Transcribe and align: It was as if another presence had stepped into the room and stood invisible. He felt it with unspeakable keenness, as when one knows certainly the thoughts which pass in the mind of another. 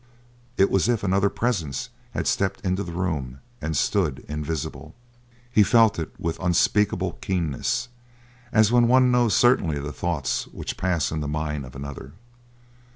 It 0.57 0.71
was 0.71 0.89
as 0.89 0.95
if 0.95 1.03
another 1.03 1.29
presence 1.29 1.89
had 2.15 2.25
stepped 2.25 2.59
into 2.61 2.83
the 2.83 2.91
room 2.91 3.39
and 3.61 3.77
stood 3.77 4.25
invisible. 4.27 4.95
He 5.51 5.61
felt 5.61 5.99
it 5.99 6.11
with 6.19 6.39
unspeakable 6.39 7.19
keenness, 7.21 7.87
as 8.51 8.71
when 8.71 8.87
one 8.87 9.11
knows 9.11 9.35
certainly 9.35 9.77
the 9.77 9.91
thoughts 9.93 10.47
which 10.47 10.75
pass 10.75 11.11
in 11.11 11.19
the 11.19 11.27
mind 11.27 11.67
of 11.67 11.75
another. 11.75 12.13